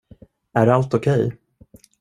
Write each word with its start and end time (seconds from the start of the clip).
Är 0.53 0.67
allt 0.67 0.93
okej? 0.93 1.37